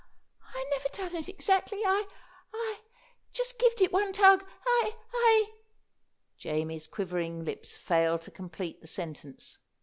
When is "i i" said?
1.85-2.79, 4.65-5.51